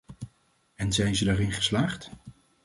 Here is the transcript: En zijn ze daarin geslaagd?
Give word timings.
En 0.75 0.93
zijn 0.93 1.15
ze 1.15 1.25
daarin 1.25 1.51
geslaagd? 1.51 2.09